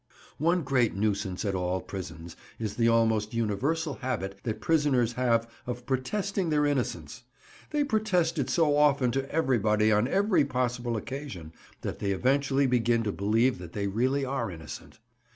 One 0.39 0.63
great 0.63 0.95
nuisance 0.95 1.45
at 1.45 1.53
all 1.53 1.79
prisons 1.79 2.35
is 2.57 2.75
the 2.75 2.87
almost 2.87 3.35
universal 3.35 3.93
habit 4.01 4.39
that 4.41 4.59
prisoners 4.59 5.13
have 5.13 5.47
of 5.67 5.85
protesting 5.85 6.49
their 6.49 6.65
innocence; 6.65 7.21
they 7.69 7.83
protest 7.83 8.39
it 8.39 8.49
so 8.49 8.75
often 8.75 9.11
to 9.11 9.29
everybody 9.31 9.91
on 9.91 10.07
every 10.07 10.43
possible 10.43 10.97
occasion, 10.97 11.53
that 11.81 11.99
they 11.99 12.13
eventually 12.13 12.65
begin 12.65 13.03
to 13.03 13.11
believe 13.11 13.59
that 13.59 13.73
they 13.73 13.85
really 13.85 14.25
are 14.25 14.49
innocent. 14.49 14.97